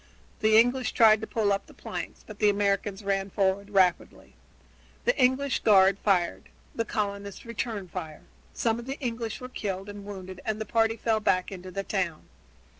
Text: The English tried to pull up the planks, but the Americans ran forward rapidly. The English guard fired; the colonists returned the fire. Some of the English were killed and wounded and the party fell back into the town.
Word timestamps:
The 0.39 0.57
English 0.57 0.93
tried 0.93 1.21
to 1.21 1.27
pull 1.27 1.53
up 1.53 1.67
the 1.67 1.75
planks, 1.75 2.23
but 2.25 2.39
the 2.39 2.49
Americans 2.49 3.03
ran 3.03 3.29
forward 3.29 3.69
rapidly. 3.69 4.33
The 5.05 5.15
English 5.15 5.59
guard 5.59 5.99
fired; 5.99 6.49
the 6.73 6.85
colonists 6.85 7.45
returned 7.45 7.89
the 7.89 7.93
fire. 7.93 8.23
Some 8.51 8.79
of 8.79 8.87
the 8.87 8.99
English 8.99 9.39
were 9.39 9.47
killed 9.47 9.89
and 9.89 10.03
wounded 10.03 10.41
and 10.43 10.59
the 10.59 10.65
party 10.65 10.95
fell 10.97 11.19
back 11.19 11.51
into 11.51 11.69
the 11.69 11.83
town. 11.83 12.23